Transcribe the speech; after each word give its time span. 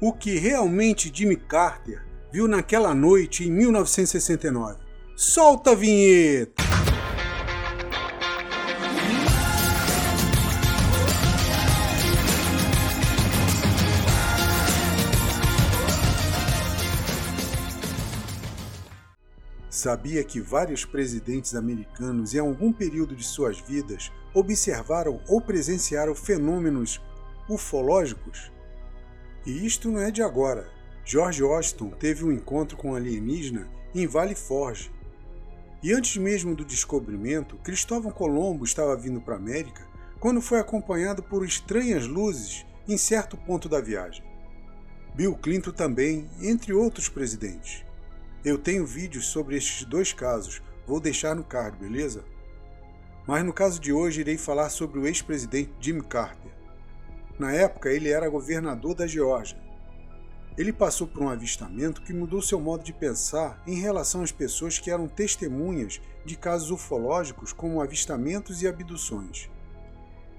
o 0.00 0.12
que 0.12 0.38
realmente 0.38 1.10
Jimmy 1.14 1.36
Carter 1.36 2.02
viu 2.32 2.46
naquela 2.46 2.94
noite 2.94 3.44
em 3.44 3.50
1969. 3.50 4.78
Solta 5.16 5.70
a 5.70 5.74
vinheta! 5.74 6.62
Sabia 19.70 20.24
que 20.24 20.40
vários 20.40 20.84
presidentes 20.84 21.54
americanos, 21.54 22.34
em 22.34 22.38
algum 22.38 22.72
período 22.72 23.14
de 23.14 23.22
suas 23.22 23.60
vidas, 23.60 24.10
observaram 24.34 25.20
ou 25.28 25.40
presenciaram 25.40 26.14
fenômenos 26.14 27.00
ufológicos? 27.48 28.55
E 29.46 29.64
isto 29.64 29.90
não 29.90 30.00
é 30.00 30.10
de 30.10 30.22
agora. 30.22 30.68
George 31.04 31.40
Washington 31.40 31.90
teve 31.90 32.24
um 32.24 32.32
encontro 32.32 32.76
com 32.76 32.90
um 32.90 32.94
alienígena 32.96 33.68
em 33.94 34.04
Valley 34.04 34.34
Forge. 34.34 34.90
E 35.80 35.92
antes 35.92 36.16
mesmo 36.16 36.56
do 36.56 36.64
descobrimento, 36.64 37.56
Cristóvão 37.58 38.10
Colombo 38.10 38.64
estava 38.64 38.96
vindo 38.96 39.20
para 39.20 39.34
a 39.34 39.38
América 39.38 39.86
quando 40.18 40.40
foi 40.40 40.58
acompanhado 40.58 41.22
por 41.22 41.44
estranhas 41.44 42.08
luzes 42.08 42.66
em 42.88 42.98
certo 42.98 43.36
ponto 43.36 43.68
da 43.68 43.80
viagem. 43.80 44.24
Bill 45.14 45.36
Clinton 45.36 45.70
também, 45.70 46.28
entre 46.42 46.72
outros 46.72 47.08
presidentes. 47.08 47.84
Eu 48.44 48.58
tenho 48.58 48.84
vídeos 48.84 49.26
sobre 49.26 49.56
estes 49.56 49.84
dois 49.84 50.12
casos, 50.12 50.60
vou 50.86 50.98
deixar 50.98 51.36
no 51.36 51.44
card, 51.44 51.78
beleza? 51.78 52.24
Mas 53.26 53.44
no 53.44 53.52
caso 53.52 53.80
de 53.80 53.92
hoje 53.92 54.20
irei 54.20 54.36
falar 54.36 54.70
sobre 54.70 54.98
o 54.98 55.06
ex-presidente 55.06 55.72
Jimmy 55.80 56.02
Carter. 56.02 56.52
Na 57.38 57.52
época 57.52 57.90
ele 57.90 58.08
era 58.08 58.28
governador 58.28 58.94
da 58.94 59.06
Geórgia. 59.06 59.58
Ele 60.56 60.72
passou 60.72 61.06
por 61.06 61.22
um 61.22 61.28
avistamento 61.28 62.00
que 62.00 62.14
mudou 62.14 62.40
seu 62.40 62.58
modo 62.58 62.82
de 62.82 62.92
pensar 62.92 63.62
em 63.66 63.78
relação 63.78 64.22
às 64.22 64.32
pessoas 64.32 64.78
que 64.78 64.90
eram 64.90 65.06
testemunhas 65.06 66.00
de 66.24 66.36
casos 66.36 66.70
ufológicos 66.70 67.52
como 67.52 67.82
avistamentos 67.82 68.62
e 68.62 68.68
abduções. 68.68 69.50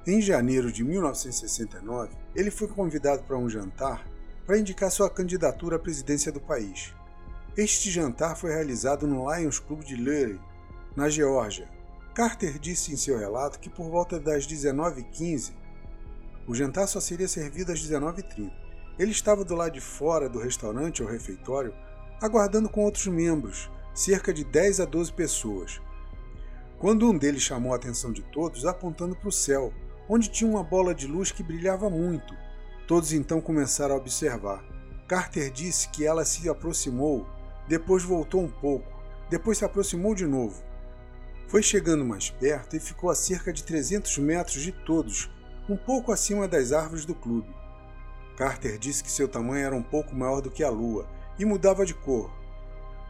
Em 0.08 0.22
janeiro 0.22 0.72
de 0.72 0.84
1969, 0.84 2.16
ele 2.34 2.50
foi 2.50 2.68
convidado 2.68 3.24
para 3.24 3.38
um 3.38 3.50
jantar 3.50 4.08
para 4.46 4.58
indicar 4.58 4.90
sua 4.90 5.10
candidatura 5.10 5.76
à 5.76 5.80
presidência 5.80 6.32
do 6.32 6.40
país. 6.40 6.94
Este 7.56 7.92
jantar 7.92 8.38
foi 8.38 8.52
realizado 8.54 9.06
no 9.06 9.32
Lions 9.32 9.60
Club 9.60 9.84
de 9.84 9.96
Lurie, 9.96 10.40
na 10.96 11.10
Geórgia. 11.10 11.70
Carter 12.16 12.58
disse 12.58 12.94
em 12.94 12.96
seu 12.96 13.20
relato 13.20 13.60
que 13.60 13.70
por 13.70 13.90
volta 13.90 14.20
das 14.20 14.48
19h15, 14.48 15.52
o 16.48 16.56
jantar 16.56 16.88
só 16.88 17.00
seria 17.00 17.28
servido 17.28 17.72
às 17.72 17.80
19h30. 17.80 18.52
Ele 18.98 19.12
estava 19.12 19.44
do 19.44 19.54
lado 19.54 19.74
de 19.74 19.82
fora 19.82 20.28
do 20.28 20.40
restaurante 20.40 21.04
ou 21.04 21.10
refeitório, 21.10 21.74
aguardando 22.22 22.70
com 22.70 22.84
outros 22.84 23.06
membros, 23.08 23.70
cerca 23.94 24.34
de 24.34 24.44
10 24.44 24.80
a 24.80 24.86
12 24.86 25.14
pessoas. 25.14 25.82
Quando 26.80 27.10
um 27.10 27.18
deles 27.18 27.44
chamou 27.44 27.74
a 27.74 27.76
atenção 27.76 28.12
de 28.12 28.24
todos, 28.24 28.66
apontando 28.66 29.16
para 29.16 29.30
o 29.30 29.32
céu, 29.32 29.74
onde 30.08 30.30
tinha 30.30 30.50
uma 30.50 30.64
bola 30.64 30.96
de 30.96 31.06
luz 31.06 31.32
que 31.32 31.44
brilhava 31.44 31.90
muito. 31.90 32.34
Todos 32.88 33.12
então 33.12 33.42
começaram 33.42 33.96
a 33.96 33.98
observar. 33.98 34.64
Carter 35.08 35.52
disse 35.52 35.90
que 35.90 36.06
ela 36.06 36.24
se 36.26 36.48
aproximou 36.50 37.28
depois 37.68 38.04
voltou 38.04 38.42
um 38.42 38.50
pouco, 38.50 38.88
depois 39.30 39.58
se 39.58 39.66
aproximou 39.66 40.16
de 40.16 40.26
novo. 40.26 40.64
Foi 41.48 41.62
chegando 41.62 42.06
mais 42.06 42.30
perto 42.30 42.76
e 42.76 42.80
ficou 42.80 43.10
a 43.10 43.16
cerca 43.16 43.52
de 43.52 43.64
300 43.64 44.18
metros 44.20 44.62
de 44.62 44.72
todos, 44.72 45.30
um 45.70 45.76
pouco 45.76 46.12
acima 46.12 46.48
das 46.48 46.72
árvores 46.72 47.06
do 47.06 47.14
clube. 47.14 47.54
Carter 48.38 48.78
disse 48.78 49.04
que 49.04 49.12
seu 49.12 49.28
tamanho 49.28 49.66
era 49.66 49.76
um 49.76 49.84
pouco 49.84 50.16
maior 50.16 50.42
do 50.42 50.52
que 50.52 50.64
a 50.64 50.70
lua 50.70 51.08
e 51.38 51.44
mudava 51.44 51.86
de 51.86 51.94
cor. 51.94 52.32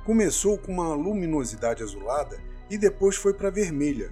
Começou 0.06 0.58
com 0.58 0.72
uma 0.72 0.94
luminosidade 0.94 1.84
azulada 1.84 2.40
e 2.70 2.78
depois 2.78 3.16
foi 3.16 3.34
para 3.34 3.52
vermelha. 3.52 4.12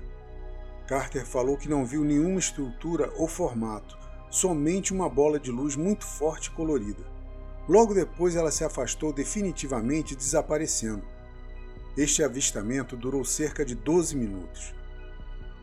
Carter 0.88 1.26
falou 1.26 1.58
que 1.58 1.70
não 1.70 1.86
viu 1.86 2.04
nenhuma 2.04 2.38
estrutura 2.38 3.12
ou 3.18 3.28
formato, 3.28 3.98
somente 4.30 4.94
uma 4.94 5.10
bola 5.10 5.40
de 5.40 5.50
luz 5.50 5.76
muito 5.76 6.06
forte 6.06 6.48
e 6.48 6.52
colorida. 6.52 7.04
Logo 7.68 7.96
depois 7.96 8.36
ela 8.36 8.52
se 8.52 8.64
afastou 8.64 9.12
definitivamente, 9.12 10.16
desaparecendo. 10.16 11.04
Este 11.98 12.22
avistamento 12.22 12.96
durou 12.96 13.24
cerca 13.26 13.66
de 13.66 13.74
12 13.74 14.16
minutos. 14.16 14.75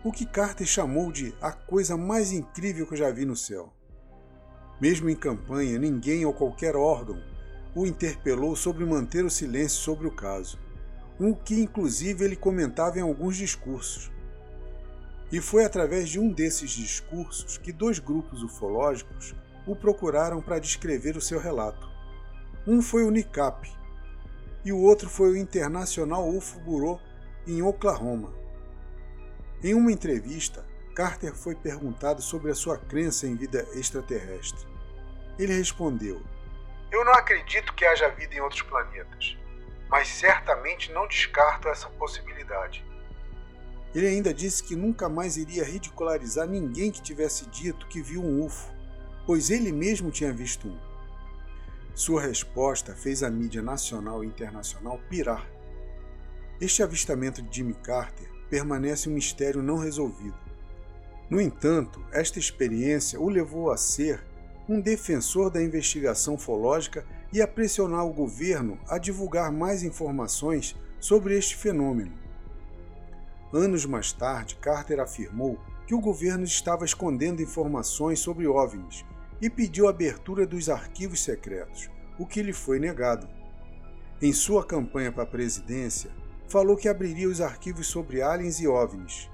O 0.05 0.11
que 0.11 0.27
Carter 0.27 0.67
chamou 0.67 1.13
de 1.13 1.33
a 1.41 1.53
coisa 1.53 1.97
mais 1.97 2.33
incrível 2.33 2.85
que 2.89 2.95
eu 2.95 2.99
já 2.99 3.09
vi 3.11 3.25
no 3.25 3.37
céu. 3.37 3.73
Mesmo 4.81 5.09
em 5.09 5.15
campanha, 5.15 5.79
ninguém 5.79 6.27
ou 6.27 6.35
qualquer 6.35 6.75
órgão 6.75 7.23
o 7.73 7.87
interpelou 7.87 8.57
sobre 8.57 8.85
manter 8.85 9.25
o 9.25 9.31
silêncio 9.31 9.81
sobre 9.81 10.09
o 10.09 10.11
caso, 10.11 10.59
o 11.21 11.37
que 11.37 11.55
inclusive 11.55 12.25
ele 12.25 12.35
comentava 12.35 12.99
em 12.99 13.03
alguns 13.03 13.37
discursos. 13.37 14.11
E 15.31 15.41
foi 15.41 15.65
através 15.65 16.09
de 16.09 16.19
um 16.19 16.33
desses 16.33 16.73
discursos 16.73 17.57
que 17.57 17.73
dois 17.73 18.01
grupos 18.01 18.43
ufológicos 18.43 19.37
o 19.69 19.77
procuraram 19.77 20.43
para 20.43 20.59
descrever 20.59 21.17
o 21.17 21.21
seu 21.21 21.39
relato. 21.39 21.89
Um 22.67 22.83
foi 22.83 23.05
o 23.05 23.11
NICAP 23.11 23.71
e 24.65 24.73
o 24.73 24.79
outro 24.79 25.09
foi 25.09 25.31
o 25.31 25.37
International 25.37 26.29
UFO 26.29 26.59
Bureau 26.59 27.01
em 27.47 27.63
Oklahoma. 27.63 28.42
Em 29.65 29.75
uma 29.75 29.93
entrevista, 29.93 30.67
Carter 30.93 31.33
foi 31.33 31.55
perguntado 31.55 32.21
sobre 32.21 32.51
a 32.51 32.55
sua 32.55 32.77
crença 32.77 33.29
em 33.29 33.37
vida 33.37 33.65
extraterrestre. 33.75 34.67
Ele 35.39 35.57
respondeu: 35.57 36.21
Eu 36.91 37.05
não 37.05 37.13
acredito 37.13 37.73
que 37.75 37.85
haja 37.85 38.09
vida 38.09 38.35
em 38.35 38.41
outros 38.41 38.63
planetas, 38.63 39.39
mas 39.89 40.09
certamente 40.09 40.91
não 40.91 41.07
descarto 41.07 41.69
essa 41.69 41.89
possibilidade. 41.91 42.85
Ele 43.95 44.09
ainda 44.09 44.35
disse 44.35 44.65
que 44.65 44.75
nunca 44.75 45.09
mais 45.09 45.37
iria 45.37 45.63
ridicularizar 45.63 46.49
ninguém 46.49 46.91
que 46.91 47.01
tivesse 47.01 47.49
dito 47.49 47.87
que 47.87 48.03
viu 48.03 48.21
um 48.21 48.45
UFO, 48.45 48.73
pois 49.25 49.49
ele 49.49 49.71
mesmo 49.71 50.11
tinha 50.11 50.33
visto 50.33 50.67
um. 50.67 50.79
Sua 51.95 52.21
resposta 52.21 52.97
fez 52.97 53.23
a 53.23 53.31
mídia 53.31 53.63
nacional 53.63 54.25
e 54.25 54.27
internacional 54.27 54.99
pirar. 55.09 55.47
Este 56.61 56.83
avistamento 56.83 57.41
de 57.41 57.59
Jimmy 57.59 57.75
Carter 57.75 58.32
permanece 58.53 59.09
um 59.09 59.15
mistério 59.15 59.63
não 59.63 59.79
resolvido. 59.79 60.37
No 61.31 61.41
entanto, 61.41 62.05
esta 62.13 62.39
experiência 62.39 63.19
o 63.19 63.31
levou 63.31 63.71
a 63.71 63.79
ser 63.79 64.23
um 64.69 64.79
defensor 64.79 65.49
da 65.49 65.63
investigação 65.63 66.37
fológica 66.37 67.03
e 67.33 67.41
a 67.41 67.49
pressionar 67.49 68.05
o 68.05 68.13
governo 68.13 68.79
a 68.87 68.99
divulgar 68.99 69.51
mais 69.51 69.83
informações 69.83 70.77
sobre 71.01 71.35
este 71.35 71.57
fenômeno. 71.57 72.13
Anos 73.55 73.87
mais 73.87 74.13
tarde, 74.13 74.57
Carter 74.57 75.01
afirmou 75.01 75.59
que 75.87 75.95
o 75.95 76.01
governo 76.01 76.45
estava 76.45 76.85
escondendo 76.85 77.41
informações 77.41 78.21
sobre 78.21 78.47
OVNIs 78.47 79.03
e 79.41 79.49
pediu 79.49 79.87
a 79.87 79.91
abertura 79.91 80.47
dos 80.47 80.69
arquivos 80.69 81.25
secretos, 81.25 81.89
o 82.19 82.27
que 82.27 82.43
lhe 82.43 82.53
foi 82.53 82.79
negado. 82.79 83.27
Em 84.21 84.31
sua 84.31 84.63
campanha 84.63 85.11
para 85.11 85.23
a 85.23 85.27
presidência, 85.27 86.11
falou 86.53 86.77
que 86.77 86.87
abriria 86.87 87.31
os 87.31 87.41
arquivos 87.41 87.87
sobre 87.87 88.21
aliens 88.21 88.61
e 88.61 88.69
OVNIs. 88.69 89.31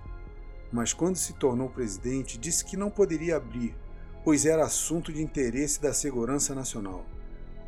Mas 0.71 0.93
quando 0.93 1.17
se 1.17 1.33
tornou 1.33 1.69
presidente, 1.69 2.39
disse 2.39 2.65
que 2.65 2.77
não 2.77 2.91
poderia 2.91 3.37
abrir, 3.37 3.77
pois 4.23 4.47
era 4.47 4.63
assunto 4.63 5.13
de 5.13 5.21
interesse 5.21 5.83
da 5.83 5.93
segurança 5.93 6.55
nacional. 6.55 7.05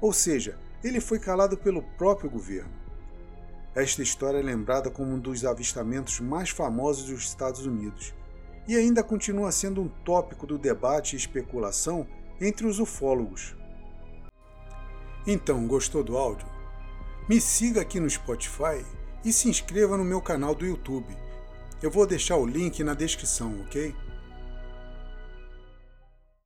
Ou 0.00 0.12
seja, 0.12 0.56
ele 0.84 1.00
foi 1.00 1.18
calado 1.18 1.56
pelo 1.56 1.82
próprio 1.82 2.30
governo. 2.30 2.70
Esta 3.74 4.04
história 4.04 4.38
é 4.38 4.42
lembrada 4.42 4.88
como 4.88 5.10
um 5.10 5.18
dos 5.18 5.44
avistamentos 5.44 6.20
mais 6.20 6.50
famosos 6.50 7.06
dos 7.06 7.24
Estados 7.24 7.66
Unidos 7.66 8.14
e 8.68 8.76
ainda 8.76 9.03
continua 9.03 9.50
sendo 9.50 9.82
um 9.82 9.88
tópico 9.88 10.46
do 10.46 10.58
debate 10.58 11.14
e 11.14 11.18
especulação 11.18 12.06
entre 12.41 12.68
os 12.68 12.78
ufólogos. 12.78 13.56
Então, 15.26 15.66
gostou 15.66 16.04
do 16.04 16.16
áudio? 16.16 16.46
Me 17.28 17.41
siga 17.41 17.80
aqui 17.80 17.98
no 17.98 18.08
Spotify 18.08 18.84
e 19.24 19.32
se 19.32 19.48
inscreva 19.48 19.96
no 19.96 20.04
meu 20.04 20.20
canal 20.20 20.54
do 20.54 20.66
YouTube. 20.66 21.16
Eu 21.82 21.90
vou 21.90 22.06
deixar 22.06 22.36
o 22.36 22.46
link 22.46 22.82
na 22.84 22.94
descrição, 22.94 23.60
ok? 23.62 23.94